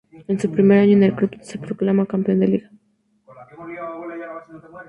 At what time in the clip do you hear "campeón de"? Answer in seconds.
2.07-2.47